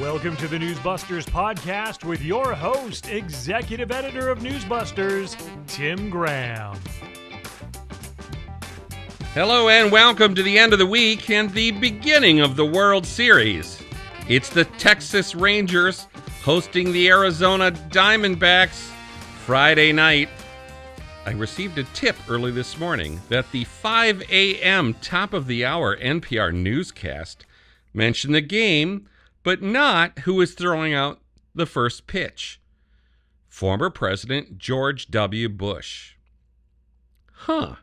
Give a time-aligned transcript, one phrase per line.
[0.00, 5.36] Welcome to the Newsbusters podcast with your host, executive editor of Newsbusters,
[5.66, 6.78] Tim Graham.
[9.32, 13.06] Hello, and welcome to the end of the week and the beginning of the World
[13.06, 13.82] Series.
[14.28, 16.08] It's the Texas Rangers
[16.42, 18.90] hosting the Arizona Diamondbacks
[19.46, 20.28] Friday night.
[21.24, 24.94] I received a tip early this morning that the 5 a.m.
[25.00, 27.45] top of the hour NPR newscast
[27.96, 29.08] mentioned the game
[29.42, 31.20] but not who is throwing out
[31.54, 32.60] the first pitch
[33.56, 35.48] former President George W.
[35.48, 36.16] Bush.
[37.32, 37.76] Huh.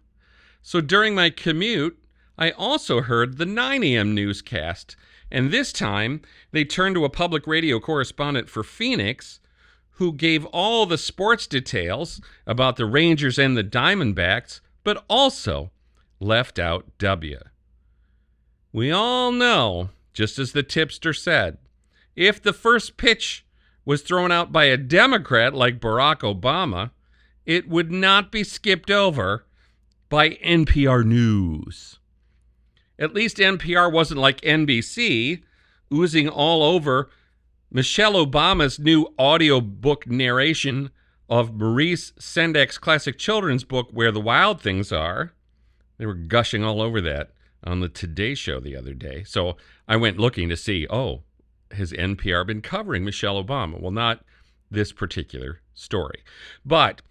[0.61, 1.97] So during my commute,
[2.37, 4.13] I also heard the 9 a.m.
[4.13, 4.95] newscast,
[5.31, 9.39] and this time they turned to a public radio correspondent for Phoenix
[9.97, 15.71] who gave all the sports details about the Rangers and the Diamondbacks, but also
[16.19, 17.39] left out W.
[18.71, 21.57] We all know just as the tipster said.
[22.15, 23.45] If the first pitch
[23.85, 26.91] was thrown out by a Democrat like Barack Obama,
[27.45, 29.45] it would not be skipped over
[30.09, 31.99] by NPR News.
[32.97, 35.43] At least NPR wasn't like NBC,
[35.91, 37.09] oozing all over
[37.71, 40.91] Michelle Obama's new audiobook narration
[41.27, 45.33] of Maurice Sendak's classic children's book, Where the Wild Things Are.
[45.97, 47.31] They were gushing all over that
[47.63, 49.23] on the Today Show the other day.
[49.23, 51.21] So I went looking to see, oh,
[51.71, 53.79] has NPR been covering Michelle Obama?
[53.79, 54.23] Well, not
[54.69, 56.23] this particular story.
[56.65, 57.01] But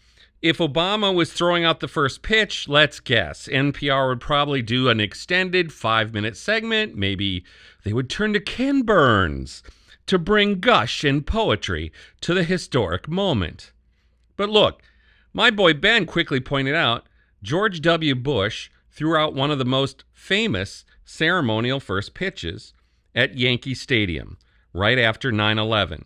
[0.41, 5.01] if Obama was throwing out the first pitch, let's guess NPR would probably do an
[5.01, 6.97] extended five minute segment.
[6.97, 7.45] Maybe
[7.85, 9.63] they would turn to Ken Burns
[10.07, 11.93] to bring gush and poetry
[12.23, 13.73] to the historic moment.
[14.37, 14.83] But look,
[15.33, 17.07] my boy Ben quickly pointed out
[17.43, 18.15] George W.
[18.15, 22.75] Bush threw out one of the most famous ceremonial first pitches
[23.15, 24.39] at Yankee Stadium
[24.73, 26.05] right after 9 11.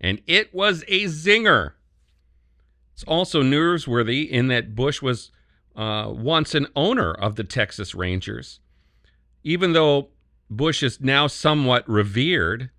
[0.00, 1.72] And it was a zinger.
[2.94, 5.30] It's also newsworthy in that Bush was
[5.76, 8.60] uh, once an owner of the Texas Rangers.
[9.44, 10.08] Even though
[10.50, 12.70] Bush is now somewhat revered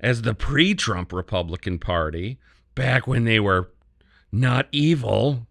[0.00, 2.38] as the pre Trump Republican Party,
[2.74, 3.70] back when they were
[4.32, 5.46] not evil,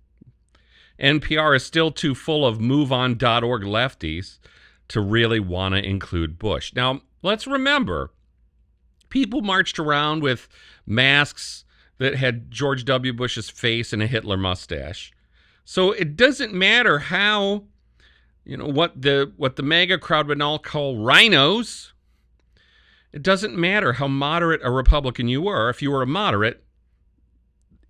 [1.00, 4.40] NPR is still too full of moveon.org lefties
[4.90, 6.74] to really want to include Bush.
[6.76, 8.12] Now, let's remember
[9.10, 10.48] people marched around with
[10.86, 11.66] masks
[11.98, 13.14] that had George W.
[13.14, 15.12] Bush's face and a Hitler mustache.
[15.66, 17.64] So it doesn't matter how,
[18.44, 21.92] you know, what the what the MAGA crowd would all call RINOs.
[23.12, 25.70] It doesn't matter how moderate a Republican you were.
[25.70, 26.64] If you were a moderate,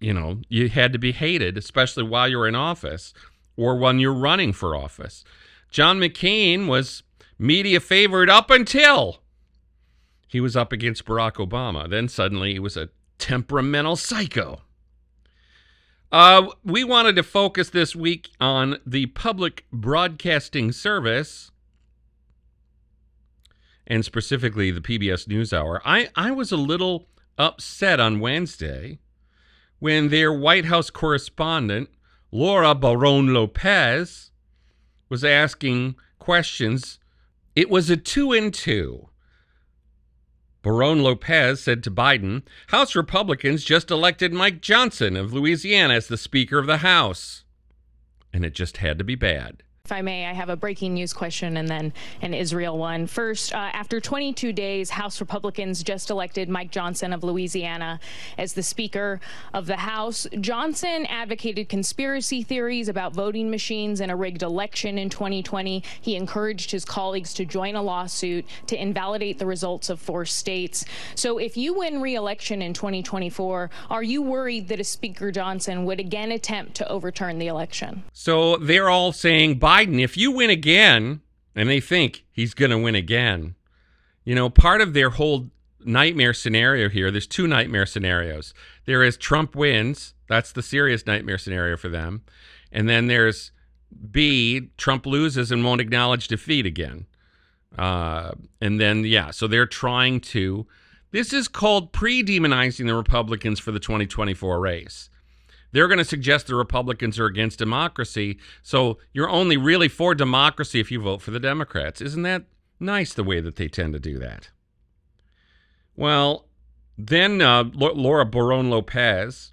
[0.03, 3.13] you know, you had to be hated, especially while you're in office
[3.55, 5.23] or when you're running for office.
[5.71, 7.03] John McCain was
[7.39, 9.21] media favored up until
[10.27, 11.89] he was up against Barack Obama.
[11.89, 14.61] Then suddenly he was a temperamental psycho.
[16.11, 21.49] Uh, we wanted to focus this week on the public broadcasting service
[23.87, 25.79] and specifically the PBS NewsHour.
[25.85, 28.99] I, I was a little upset on Wednesday
[29.83, 31.89] when their White House correspondent,
[32.31, 34.31] Laura Barron Lopez,
[35.09, 36.99] was asking questions.
[37.53, 39.09] It was a two and two.
[40.61, 46.15] Barron Lopez said to Biden, House Republicans just elected Mike Johnson of Louisiana as the
[46.15, 47.43] Speaker of the House.
[48.31, 49.63] And it just had to be bad.
[49.85, 53.05] If I may, I have a breaking news question and then an Israel one.
[53.05, 57.99] First, uh, after 22 days, House Republicans just elected Mike Johnson of Louisiana
[58.37, 59.19] as the Speaker
[59.53, 60.25] of the House.
[60.39, 65.83] Johnson advocated conspiracy theories about voting machines and a rigged election in 2020.
[65.99, 70.85] He encouraged his colleagues to join a lawsuit to invalidate the results of four states.
[71.15, 75.83] So, if you win re election in 2024, are you worried that a Speaker Johnson
[75.83, 78.03] would again attempt to overturn the election?
[78.13, 81.21] So, they're all saying Biden, if you win again,
[81.55, 83.55] and they think he's going to win again,
[84.23, 85.47] you know, part of their whole
[85.83, 88.53] nightmare scenario here, there's two nightmare scenarios.
[88.85, 92.21] There is Trump wins, that's the serious nightmare scenario for them.
[92.71, 93.51] And then there's
[94.11, 97.07] B, Trump loses and won't acknowledge defeat again.
[97.75, 100.67] Uh, and then, yeah, so they're trying to.
[101.09, 105.09] This is called pre demonizing the Republicans for the 2024 race
[105.73, 108.39] they're going to suggest the Republicans are against democracy.
[108.61, 111.99] So you're only really for democracy if you vote for the Democrats.
[111.99, 112.45] Isn't that
[112.79, 114.49] nice the way that they tend to do that?
[115.95, 116.47] Well,
[116.97, 119.51] then uh, Laura Barron Lopez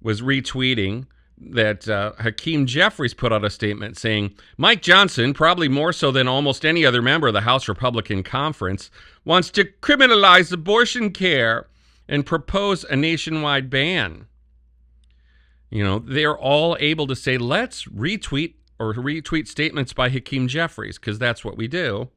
[0.00, 1.06] was retweeting
[1.38, 6.28] that uh, Hakeem Jeffries put out a statement saying Mike Johnson, probably more so than
[6.28, 8.90] almost any other member of the House Republican Conference,
[9.24, 11.66] wants to criminalize abortion care
[12.08, 14.26] and propose a nationwide ban.
[15.70, 20.98] You know, they're all able to say, let's retweet or retweet statements by Hakeem Jeffries,
[20.98, 22.10] because that's what we do.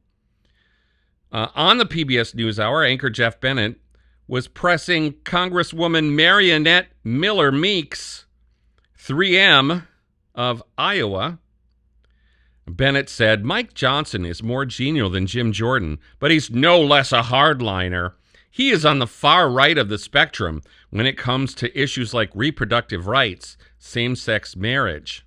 [1.32, 3.80] Uh, on the PBS NewsHour, anchor Geoff Bennett
[4.26, 8.26] was pressing Congresswoman Mariannette Miller Meeks,
[8.98, 9.86] 3M
[10.34, 11.38] of Iowa.
[12.66, 17.22] Bennett said, Mike Johnson is more genial than Jim Jordan, but he's no less a
[17.22, 18.12] hardliner.
[18.50, 22.30] He is on the far right of the spectrum when it comes to issues like
[22.34, 25.24] reproductive rights, same sex marriage.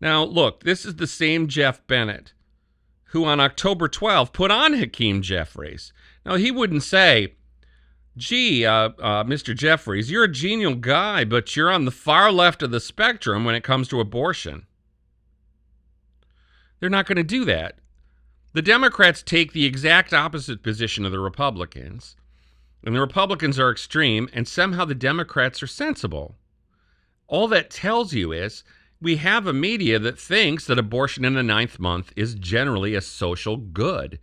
[0.00, 2.32] Now, look, this is the same Geoff Bennett
[3.08, 5.92] who on October 12 put on Hakeem Jeffries.
[6.26, 7.34] Now, he wouldn't say,
[8.16, 9.56] gee, uh, uh, Mr.
[9.56, 13.54] Jeffries, you're a genial guy, but you're on the far left of the spectrum when
[13.54, 14.66] it comes to abortion.
[16.80, 17.78] They're not going to do that.
[18.52, 22.16] The Democrats take the exact opposite position of the Republicans,
[22.84, 26.36] and the Republicans are extreme, and somehow the Democrats are sensible.
[27.26, 28.64] All that tells you is
[29.00, 33.00] we have a media that thinks that abortion in the ninth month is generally a
[33.00, 34.18] social good.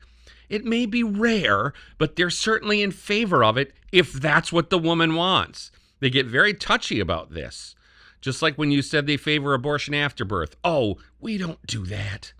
[0.49, 4.77] It may be rare, but they're certainly in favor of it if that's what the
[4.77, 5.71] woman wants.
[5.99, 7.75] They get very touchy about this.
[8.21, 10.55] Just like when you said they favor abortion after birth.
[10.63, 12.33] Oh, we don't do that.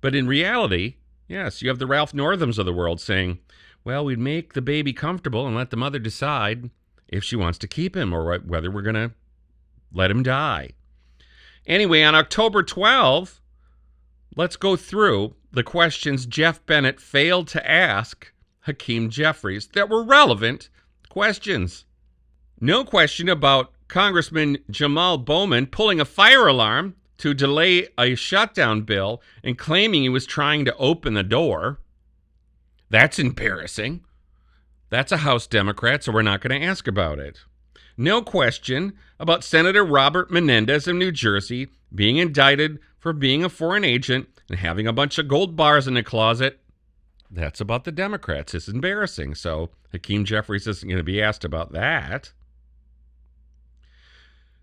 [0.00, 0.96] But in reality,
[1.28, 3.38] yes, you have the Ralph Northams of the world saying,
[3.84, 6.70] well, we'd make the baby comfortable and let the mother decide
[7.08, 9.12] if she wants to keep him or whether we're going to
[9.92, 10.70] let him die.
[11.66, 13.40] Anyway, on October 12,
[14.36, 20.68] let's go through the questions Geoff Bennett failed to ask Hakeem Jeffries that were relevant
[21.08, 21.84] questions.
[22.60, 29.20] No question about Congressman Jamal Bowman pulling a fire alarm to delay a shutdown bill
[29.44, 31.78] and claiming he was trying to open the door.
[32.92, 34.04] That's embarrassing.
[34.90, 37.38] That's a House Democrat, so we're not going to ask about it.
[37.96, 43.82] No question about Senator Robert Menendez of New Jersey being indicted for being a foreign
[43.82, 46.60] agent and having a bunch of gold bars in the closet.
[47.30, 48.54] That's about the Democrats.
[48.54, 49.36] It's embarrassing.
[49.36, 52.30] So Hakeem Jeffries isn't going to be asked about that.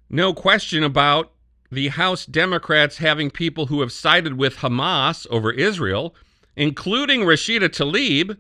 [0.08, 1.32] No question about
[1.72, 6.14] the House Democrats having people who have sided with Hamas over Israel,
[6.60, 8.38] including Rashida Tlaib,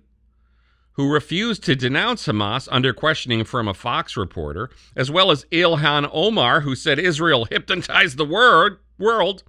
[0.92, 6.10] who refused to denounce Hamas under questioning from a Fox reporter, as well as Ilhan
[6.12, 9.44] Omar, who said Israel hypnotized the word, world,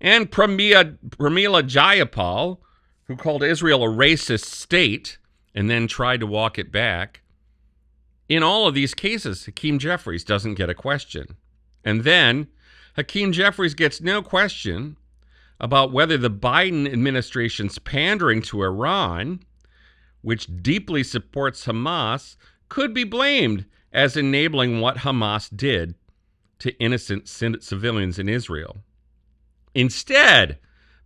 [0.00, 2.60] and Pramila, Pramila Jayapal,
[3.08, 5.18] who called Israel a racist state
[5.54, 7.20] and then tried to walk it back.
[8.26, 11.36] In all of these cases, Hakeem Jeffries doesn't get a question.
[11.84, 12.48] And then
[12.94, 14.96] Hakeem Jeffries gets no question
[15.60, 19.40] about whether the Biden administration's pandering to Iran,
[20.22, 22.36] which deeply supports Hamas,
[22.68, 25.94] could be blamed as enabling what Hamas did
[26.58, 28.78] to innocent civilians in Israel.
[29.74, 30.58] Instead,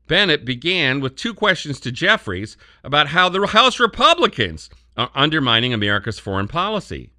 [0.06, 6.18] Bennett began with two questions to Jeffries about how the House Republicans are undermining America's
[6.18, 7.10] foreign policy.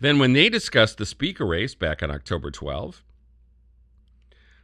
[0.00, 3.02] Then, when they discussed the speaker race back on October 12,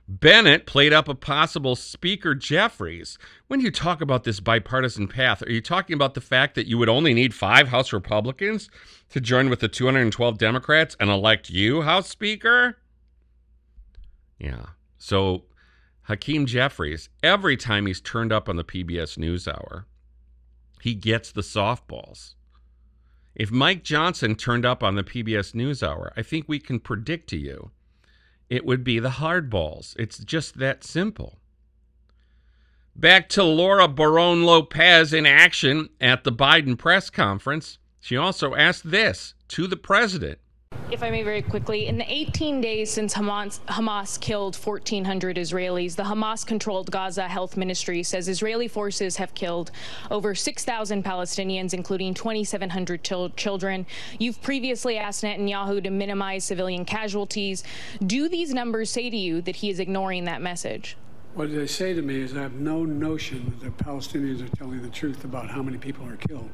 [0.08, 3.18] Bennett played up a possible Speaker Jeffries.
[3.48, 6.78] When you talk about this bipartisan path, are you talking about the fact that you
[6.78, 8.70] would only need five House Republicans
[9.10, 12.78] to join with the 212 Democrats and elect you House Speaker?
[14.38, 14.66] Yeah.
[14.96, 15.44] So,
[16.02, 19.86] Hakeem Jeffries, every time he's turned up on the PBS NewsHour,
[20.82, 22.34] he gets the softballs.
[23.34, 27.36] If Mike Johnson turned up on the PBS NewsHour, I think we can predict to
[27.36, 27.72] you
[28.48, 29.94] it would be the hardballs.
[29.98, 31.38] It's just that simple.
[32.94, 37.78] Back to Laura Barrón Lopez in action at the Biden press conference.
[38.00, 40.38] She also asked this to the president
[40.90, 45.96] if I may very quickly, in the 18 days since Hamas, Hamas killed 1,400 Israelis,
[45.96, 49.72] the Hamas controlled Gaza Health Ministry says Israeli forces have killed
[50.10, 53.02] over 6,000 Palestinians, including 2,700
[53.36, 53.86] children.
[54.18, 57.64] You've previously asked Netanyahu to minimize civilian casualties.
[58.04, 60.96] Do these numbers say to you that he is ignoring that message?
[61.36, 64.82] What they say to me is I have no notion that the Palestinians are telling
[64.82, 66.50] the truth about how many people are killed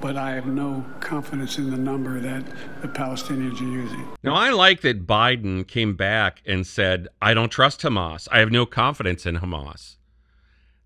[0.00, 2.44] but I have no confidence in the number that
[2.80, 4.08] the Palestinians are using.
[4.22, 8.26] Now, I like that Biden came back and said, I don't trust Hamas.
[8.32, 9.96] I have no confidence in Hamas.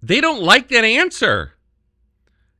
[0.03, 1.53] They don't like that answer.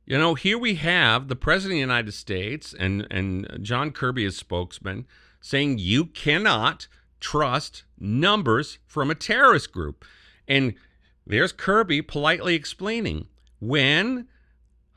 [0.05, 4.25] You know, here we have the President of the United States and, and John Kirby
[4.25, 5.05] as spokesman
[5.41, 6.87] saying you cannot
[7.19, 10.05] trust numbers from a terrorist group.
[10.47, 10.75] And
[11.25, 13.27] there's Kirby politely explaining
[13.59, 14.27] when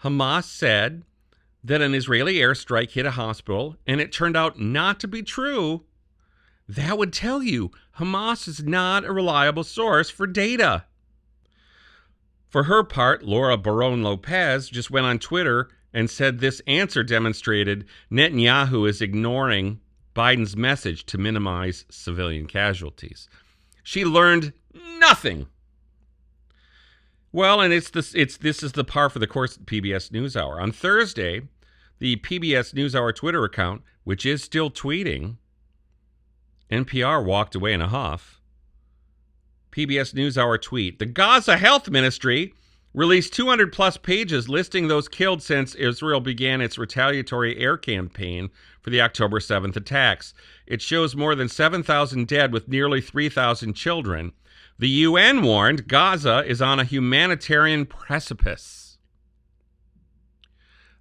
[0.02, 1.02] Hamas said
[1.64, 5.84] that an Israeli airstrike hit a hospital and it turned out not to be true,
[6.68, 10.84] that would tell you Hamas is not a reliable source for data.
[12.48, 17.86] For her part, Laura Barrón Lopez just went on Twitter and said this answer demonstrated
[18.10, 19.80] Netanyahu is ignoring
[20.14, 23.28] Biden's message to minimize civilian casualties.
[23.82, 24.52] She learned
[24.98, 25.46] nothing.
[27.32, 30.60] Well, and it's this it's this is the par for the course at PBS NewsHour.
[30.60, 31.42] On Thursday,
[31.98, 35.36] the PBS NewsHour Twitter account, which is still tweeting,
[36.70, 38.40] NPR walked away in a huff.
[39.70, 42.54] PBS NewsHour tweet: The Gaza Health Ministry
[42.94, 48.90] released 200 plus pages listing those killed since Israel began its retaliatory air campaign for
[48.90, 50.32] the October 7th attacks.
[50.66, 54.32] It shows more than 7,000 dead with nearly 3,000 children.
[54.80, 58.98] The UN warned Gaza is on a humanitarian precipice.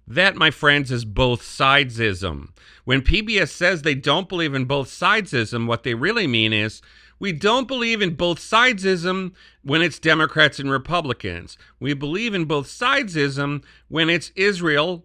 [0.04, 2.48] That, my friends, is both sidesism.
[2.84, 6.82] When PBS says they don't believe in both sidesism, what they really mean is
[7.20, 9.32] we don't believe in both sidesism
[9.62, 11.56] when it's Democrats and Republicans.
[11.78, 15.04] We believe in both sidesism when it's Israel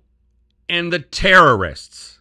[0.67, 2.12] and the terrorists.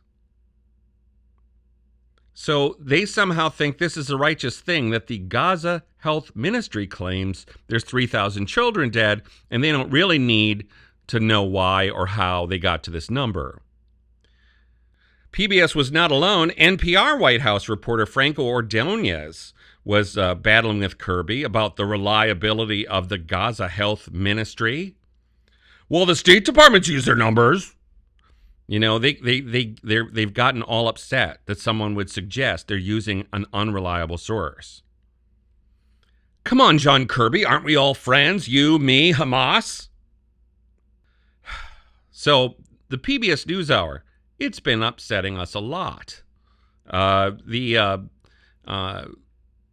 [2.42, 7.46] So they somehow think this is a righteous thing that the Gaza Health Ministry claims
[7.68, 10.66] there's 3,000 children dead, and they don't really need
[11.06, 13.62] to know why or how they got to this number.
[15.30, 16.50] PBS was not alone.
[16.58, 23.08] NPR White House reporter Franco Ordonez was uh, battling with Kirby about the reliability of
[23.08, 24.96] the Gaza Health Ministry.
[25.88, 27.76] Well, the State Department's used their numbers.
[28.72, 32.78] You know, they they they they they've gotten all upset that someone would suggest they're
[32.78, 34.80] using an unreliable source.
[36.44, 38.48] Come on, John Kirby, aren't we all friends?
[38.48, 39.88] You, me, Hamas.
[42.12, 42.54] So
[42.88, 44.00] the PBS NewsHour,
[44.38, 46.22] it's been upsetting us a lot.
[46.88, 47.98] Uh, the uh,
[48.66, 49.04] uh,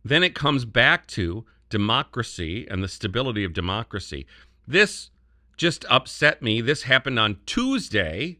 [0.04, 4.28] then it comes back to democracy and the stability of democracy.
[4.68, 5.10] This
[5.56, 6.60] just upset me.
[6.60, 8.40] This happened on Tuesday.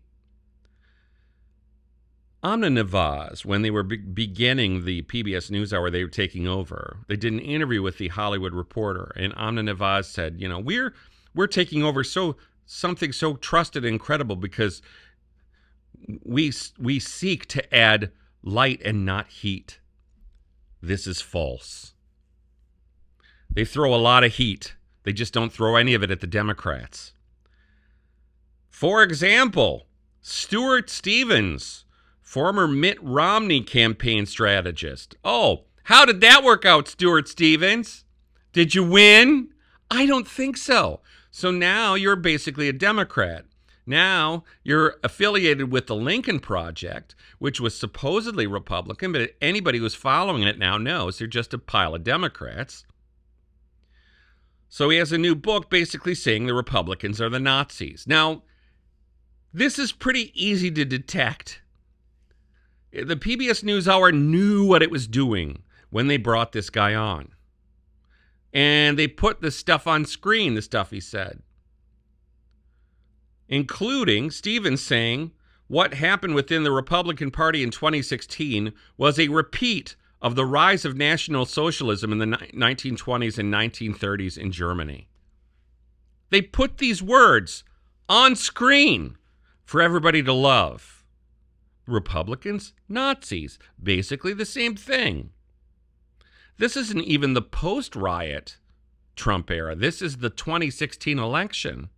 [2.42, 7.00] Amna Nawaz, when they were be- beginning the PBS NewsHour, they were taking over.
[7.08, 10.94] They did an interview with the Hollywood Reporter, and Amna Nawaz said, "You know, we're
[11.36, 14.82] we're taking over so something so trusted and credible because
[16.24, 18.12] we we seek to add
[18.44, 19.80] light and not heat.
[20.82, 21.94] This is false.
[23.52, 24.76] They throw a lot of heat.
[25.04, 27.14] They just don't throw any of it at the Democrats.
[28.70, 29.88] For example,
[30.22, 31.86] Stuart Stevens,
[32.30, 35.16] former Mitt Romney campaign strategist.
[35.26, 38.04] Oh, how did that work out, Stuart Stevens?
[38.54, 39.50] Did you win?
[39.90, 41.00] I don't think so.
[41.32, 43.46] So now you're basically a Democrat.
[43.84, 50.44] Now you're affiliated with the Lincoln Project, which was supposedly Republican, but anybody who's following
[50.44, 52.86] it now knows they're just a pile of Democrats.
[54.68, 58.06] So he has a new book basically saying the Republicans are the Nazis.
[58.06, 58.44] Now,
[59.52, 61.64] this is pretty easy to detect.
[62.92, 67.30] The PBS NewsHour knew what it was doing when they brought this guy on.
[68.52, 71.42] And they put the stuff on screen, the stuff he said
[73.50, 75.32] including Stevens saying
[75.68, 80.96] what happened within the Republican Party in 2016 was a repeat of the rise of
[80.96, 85.08] National Socialism in the 1920s and 1930s in Germany.
[86.30, 87.64] They put these words
[88.08, 89.18] on screen
[89.64, 90.99] for everybody to love.
[91.90, 95.32] Republicans, Nazis, basically the same thing.
[96.58, 98.58] This isn't even the post riot
[99.16, 99.76] Trump era.
[99.76, 101.90] This is the 2016 election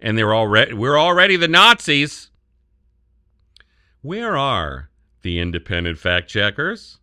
[0.00, 2.30] and they're already we're already the Nazis.
[4.02, 4.90] Where are
[5.22, 6.98] the independent fact checkers?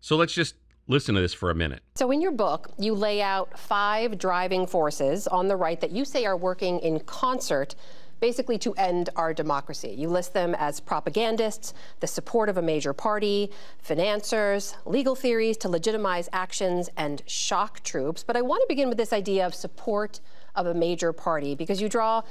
[0.00, 0.54] So let's just
[0.86, 1.82] listen to this for a minute.
[1.94, 6.04] So, in your book, you lay out five driving forces on the right that you
[6.04, 7.74] say are working in concert
[8.20, 9.94] basically to end our democracy.
[9.96, 15.68] You list them as propagandists, the support of a major party, financiers, legal theories to
[15.68, 18.24] legitimize actions, and shock troops.
[18.24, 20.20] But I want to begin with this idea of support
[20.54, 22.22] of a major party because you draw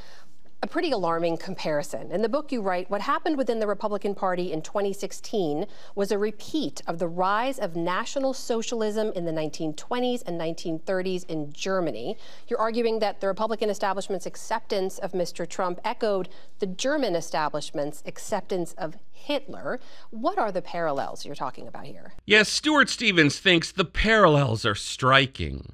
[0.64, 2.10] a pretty alarming comparison.
[2.10, 6.18] In the book, you write what happened within the Republican Party in 2016 was a
[6.18, 12.18] repeat of the rise of National Socialism in the 1920s and 1930s in Germany.
[12.48, 15.46] You're arguing that the Republican establishment's acceptance of Mr.
[15.46, 16.30] Trump echoed
[16.60, 19.82] the German establishment's acceptance of Hitler.
[20.12, 22.14] What are the parallels you're talking about here?
[22.26, 25.74] Yes, Stuart Stevens thinks the parallels are striking.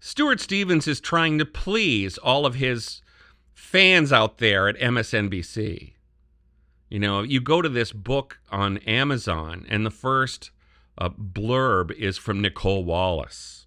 [0.00, 3.02] Stuart Stevens is trying to please all of his
[3.58, 5.92] fans out there at MSNBC.
[6.88, 10.52] You know, you go to this book on Amazon, and the first
[10.96, 13.66] uh, blurb is from Nicolle Wallace.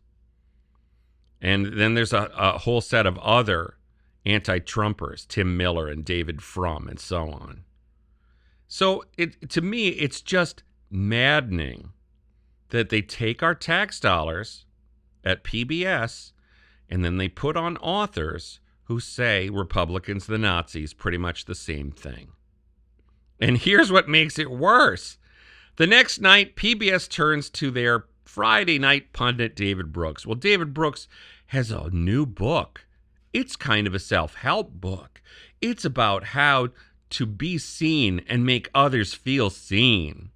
[1.41, 3.75] And then there's a, a whole set of other
[4.25, 7.65] anti Trumpers, Tim Miller and David Frum, and so on.
[8.67, 11.89] So it, to me, it's just maddening
[12.69, 14.65] that they take our tax dollars
[15.23, 16.31] at PBS
[16.89, 21.91] and then they put on authors who say Republicans, the Nazis, pretty much the same
[21.91, 22.33] thing.
[23.39, 25.17] And here's what makes it worse.
[25.77, 30.25] The next night, PBS turns to their Friday night pundit, David Brooks.
[30.25, 31.07] Well, David Brooks
[31.47, 32.85] has a new book.
[33.31, 35.21] It's kind of a self help book.
[35.61, 36.67] It's about how
[37.11, 40.31] to be seen and make others feel seen.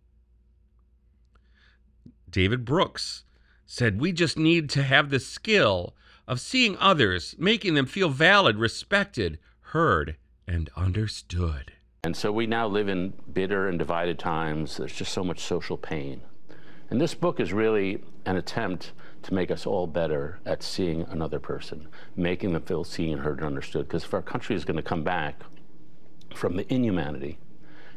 [2.30, 3.26] David Brooks
[3.66, 5.94] said, We just need to have the skill
[6.28, 10.16] of seeing others, making them feel valid, respected, heard,
[10.48, 11.72] and understood.
[12.04, 14.78] And so we now live in bitter and divided times.
[14.78, 16.22] There's just so much social pain.
[16.90, 18.92] And this book is really an attempt
[19.24, 23.48] to make us all better at seeing another person, making them feel seen, heard, and
[23.48, 23.88] understood.
[23.88, 25.42] Because if our country is going to come back
[26.36, 27.40] from the inhumanity,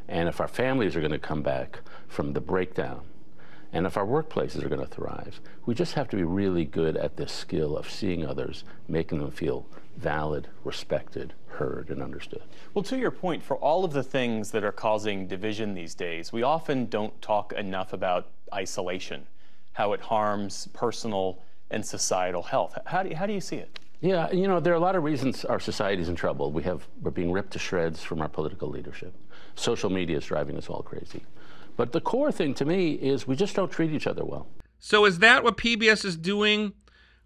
[0.08, 3.02] and if our families are going to come back from the breakdown,
[3.72, 6.96] and if our workplaces are going to thrive, we just have to be really good
[6.96, 12.42] at this skill of seeing others, making them feel valid, respected, heard, and understood.
[12.72, 16.32] Well, to your point, for all of the things that are causing division these days,
[16.32, 19.26] we often don't talk enough about isolation,
[19.72, 22.78] how it harms personal and societal health.
[22.86, 23.78] How do you, how do you see it?
[24.00, 26.52] Yeah, you know, there are a lot of reasons our society is in trouble.
[26.52, 29.12] We have, we're being ripped to shreds from our political leadership.
[29.56, 31.24] Social media is driving us all crazy.
[31.78, 34.48] But the core thing to me is we just don't treat each other well.
[34.80, 36.72] So, is that what PBS is doing?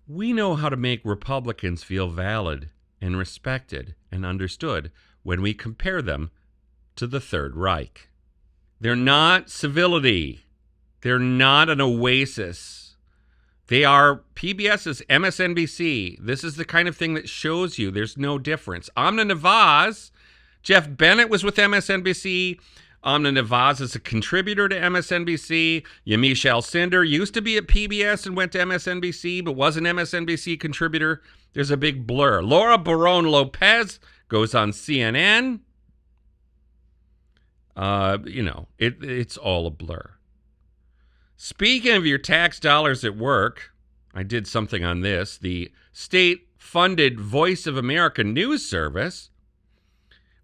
[0.07, 2.69] We know how to make Republicans feel valid
[3.01, 6.31] and respected and understood when we compare them
[6.97, 8.11] to the Third Reich.
[8.79, 10.41] They're not civility,
[11.01, 12.97] they're not an oasis.
[13.69, 16.19] They are PBS's MSNBC.
[16.21, 18.91] This is the kind of thing that shows you there's no difference.
[18.99, 20.11] Amna Nawaz,
[20.63, 22.59] Geoff Bennett was with MSNBC.
[23.05, 25.85] Amna Nawaz is a contributor to MSNBC.
[26.07, 30.61] Yamiche Alcindor used to be at PBS and went to MSNBC, but was an MSNBC
[30.61, 31.21] contributor.
[31.53, 32.43] There's a big blur.
[32.43, 35.61] Laura Barrón Lopez goes on CNN.
[37.77, 40.13] Uh, you know, it, it's all a blur.
[41.37, 43.73] Speaking of your tax dollars at work,
[44.15, 45.39] I did something on this.
[45.39, 49.31] The state funded Voice of America news service,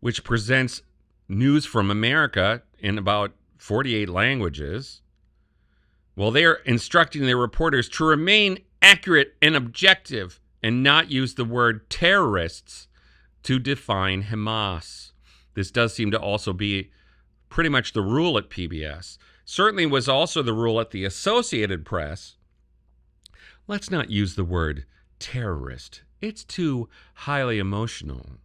[0.01, 0.83] which presents
[1.29, 5.03] news from America in about 48 languages.
[6.17, 11.89] Well, they're instructing their reporters to remain accurate and objective and not use the word
[11.91, 12.89] terrorists
[13.45, 15.13] to define Hamas.
[15.55, 16.91] This does seem to also be
[17.49, 19.19] pretty much the rule at PBS.
[19.45, 22.37] Certainly was also the rule at the Associated Press.
[23.67, 24.85] Let's not use the word
[25.19, 28.39] terrorist, it's too highly emotional.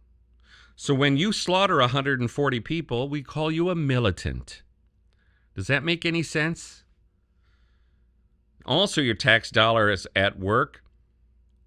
[0.76, 4.62] So when you slaughter 140 people, we call you a militant.
[5.54, 6.84] Does that make any sense?
[8.66, 10.82] Also, your tax dollar is at work.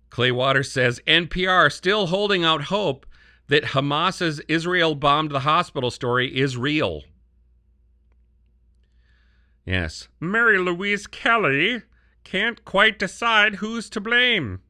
[0.10, 3.06] Clay Waters says NPR still holding out hope
[3.48, 7.04] that Hamas's Israel bombed the hospital story is real.
[9.66, 11.84] Yes, Mary Louise Kelly
[12.24, 14.62] can't quite decide who's to blame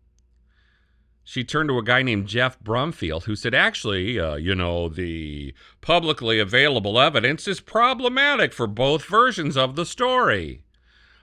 [1.27, 5.53] she turned to a guy named Geoff Brumfiel who said, actually, uh, you know, the
[5.81, 10.63] publicly available evidence is problematic for both versions of the story.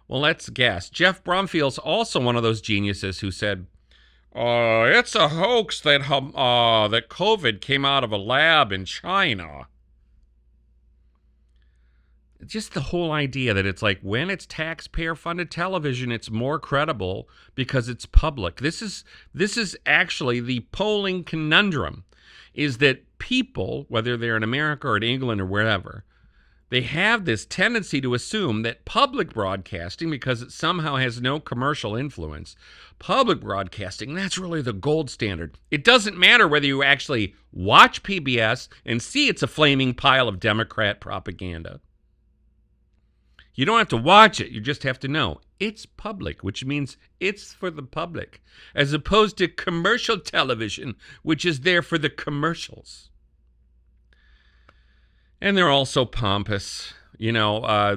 [0.06, 0.90] Well, let's guess.
[0.90, 3.66] Geoff Brumfiel's also one of those geniuses who said,
[4.36, 9.68] uh, it's a hoax that, uh, that COVID came out of a lab in China
[12.46, 17.28] just the whole idea that it's like when it's taxpayer funded television it's more credible
[17.54, 22.04] because it's public this is this is actually the polling conundrum
[22.54, 26.04] is that people whether they're in america or in england or wherever
[26.74, 31.94] they have this tendency to assume that public broadcasting, because it somehow has no commercial
[31.94, 32.56] influence,
[32.98, 35.56] public broadcasting, that's really the gold standard.
[35.70, 40.40] It doesn't matter whether you actually watch PBS and see it's a flaming pile of
[40.40, 41.80] Democrat propaganda.
[43.54, 46.96] You don't have to watch it, you just have to know it's public, which means
[47.20, 48.42] it's for the public,
[48.74, 53.10] as opposed to commercial television, which is there for the commercials.
[55.40, 56.94] And they're also pompous.
[57.16, 57.96] You know, uh,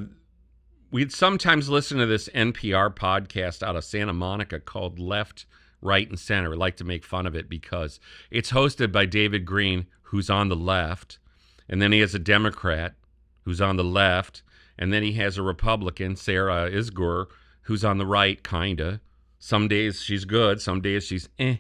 [0.91, 5.45] we'd sometimes listen to this NPR podcast out of Santa Monica called Left,
[5.81, 6.49] Right, and Center.
[6.51, 10.49] We like to make fun of it because it's hosted by David Greene, who's on
[10.49, 11.19] the left,
[11.67, 12.95] and then he has a Democrat
[13.43, 14.41] who's on the left,
[14.77, 17.27] and then he has a Republican, Sarah Isgur,
[17.63, 19.01] who's on the right, kinda.
[19.39, 21.57] Some days she's good, some days she's eh.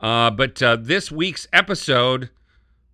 [0.00, 2.30] Uh, but uh, this week's episode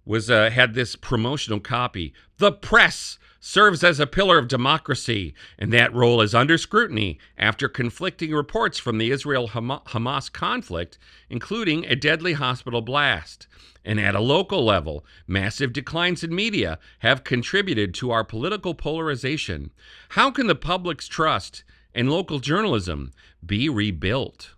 [0.06, 2.14] was uh, had this promotional copy.
[2.38, 7.68] The press serves as a pillar of democracy, and that role is under scrutiny after
[7.68, 13.46] conflicting reports from the Israel Hamas conflict, including a deadly hospital blast.
[13.84, 19.70] And at a local level, massive declines in media have contributed to our political polarization.
[20.10, 21.62] How can the public's trust
[21.94, 23.12] in local journalism
[23.44, 24.54] be rebuilt?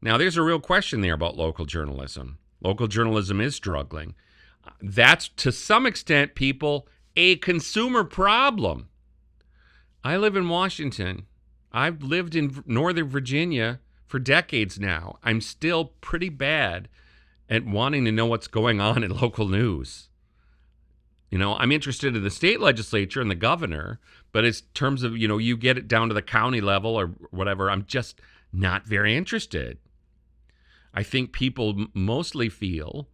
[0.00, 2.38] Now, there's a real question there about local journalism.
[2.64, 4.14] Local journalism is struggling.
[4.80, 8.88] That's to some extent, people, a consumer problem.
[10.02, 11.26] I live in Washington.
[11.70, 15.18] I've lived in Northern Virginia for decades now.
[15.22, 16.88] I'm still pretty bad
[17.48, 20.08] at wanting to know what's going on in local news.
[21.30, 23.98] You know, I'm interested in the state legislature and the governor,
[24.30, 27.08] but in terms of, you know, you get it down to the county level or
[27.30, 28.20] whatever, I'm just
[28.52, 29.78] not very interested.
[30.94, 33.08] I think people mostly feel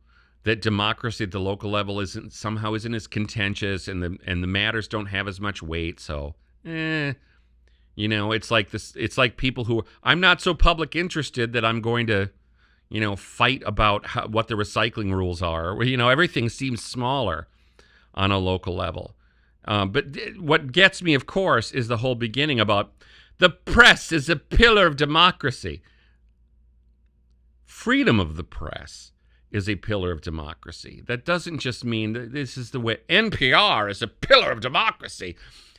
[0.45, 4.47] that democracy at the local level isn't somehow isn't as contentious and the and the
[4.47, 5.99] matters don't have as much weight.
[5.99, 7.15] So, eh,
[7.95, 8.95] you know, it's like this.
[8.97, 12.31] It's like people who I'm not so public interested that I'm going to,
[12.91, 15.83] you know, fight about how, what the recycling rules are.
[15.83, 17.49] You know, everything seems smaller
[18.15, 19.15] on a local level.
[19.67, 20.07] Um, but
[20.39, 22.93] what gets me, of course, is the whole beginning about
[23.39, 25.83] the press is a pillar of democracy
[27.71, 29.13] freedom of the press
[29.51, 31.03] is a pillar of democracy.
[31.07, 35.37] That doesn't just mean that this is the way NPR is a pillar of democracy.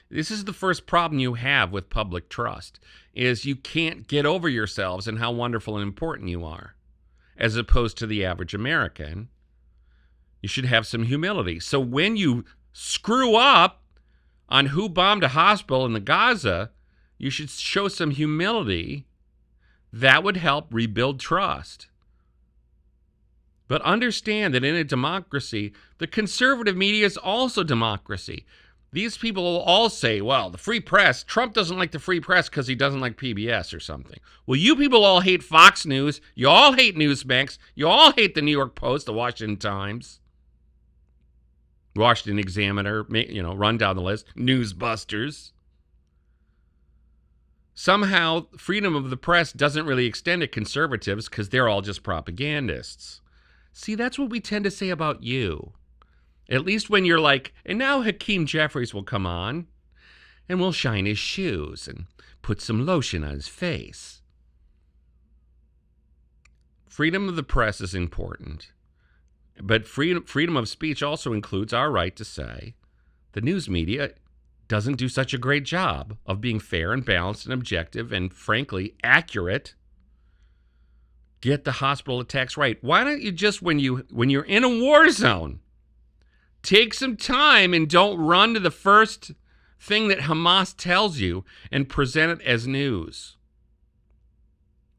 [0.10, 2.80] This is the first problem you have with public trust
[3.14, 6.76] is you can't get over yourselves and how wonderful and important you are
[7.38, 9.30] as opposed to the average American.
[10.42, 11.60] You should have some humility.
[11.60, 13.84] So when you screw up
[14.50, 16.72] on who bombed a hospital in the Gaza,
[17.18, 19.08] you should show some humility.
[19.94, 21.88] That would help rebuild trust.
[23.68, 28.46] But understand that in a democracy, the conservative media is also democracy.
[28.94, 32.50] These people will all say, well, the free press, Trump doesn't like the free press
[32.50, 34.20] because he doesn't like PBS or something.
[34.46, 36.20] Well, you people all hate Fox News.
[36.36, 37.58] You all hate Newsmax.
[37.74, 40.20] You all hate the New York Post, the Washington Times,
[41.96, 45.52] Washington Examiner, you know, run down the list, Newsbusters.
[47.82, 53.22] Somehow, freedom of the press doesn't really extend to conservatives because they're all just propagandists.
[53.74, 55.74] See, that's what we tend to say about you.
[56.48, 59.66] At least when you're like, and now Hakeem Jeffries will come on
[60.48, 62.06] and we'll shine his shoes and
[62.44, 64.22] put some lotion on his face.
[66.88, 68.74] Freedom of the press is important,
[69.60, 72.76] but freedom, freedom of speech also includes our right to say
[73.32, 74.12] the news media
[74.72, 78.96] doesn't do such a great job of being fair and balanced and objective and, frankly,
[79.04, 79.76] accurate
[81.42, 82.82] get the hospital attacks right.
[82.82, 85.60] Why don't you just when you when you're in a war zone,
[86.64, 89.34] take some time and don't run to the first
[89.78, 93.36] thing that Hamas tells you and present it as news.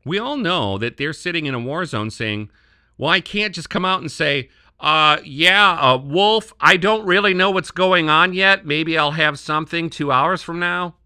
[0.04, 2.50] We all know that they're sitting in a war zone saying,
[2.98, 4.50] "Well, I can't just come out and say,
[4.82, 8.66] uh, yeah, uh, Wolf, I don't really know what's going on yet.
[8.66, 10.96] Maybe I'll have something two hours from now."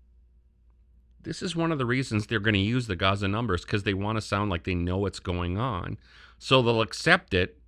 [1.22, 3.94] This is one of the reasons they're going to use the Gaza numbers because they
[3.94, 5.98] want to sound like they know what's going on.
[6.38, 7.58] So they'll accept it.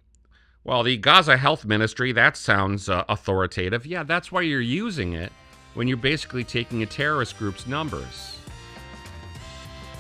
[0.62, 3.84] Well, the Gaza Health Ministry, that sounds uh, authoritative.
[3.84, 5.32] Yeah, that's why you're using it
[5.74, 8.38] when you're basically taking a terrorist group's numbers.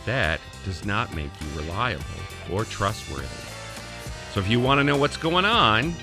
[0.06, 2.04] That does not make you reliable
[2.52, 3.47] or trustworthy.
[4.32, 5.94] So if you want to know what's going on,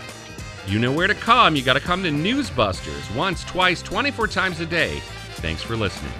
[0.67, 1.55] you know where to come.
[1.55, 4.99] You got to come to Newsbusters once, twice, 24 times a day.
[5.35, 6.13] Thanks for listening.